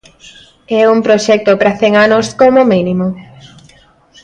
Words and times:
É 0.79 0.81
un 0.93 0.99
proxecto 1.07 1.51
para 1.59 1.77
cen 1.79 1.93
anos, 2.05 2.25
como 2.39 2.69
mínimo. 2.73 3.07